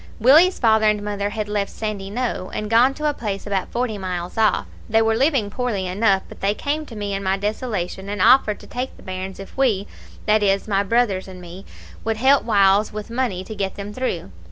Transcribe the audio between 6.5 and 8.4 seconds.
came to me in my desolation, and